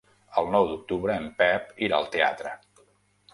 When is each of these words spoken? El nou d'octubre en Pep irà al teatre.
El 0.41 0.47
nou 0.53 0.69
d'octubre 0.71 1.17
en 1.23 1.27
Pep 1.41 1.69
irà 1.89 1.99
al 2.01 2.09
teatre. 2.17 2.55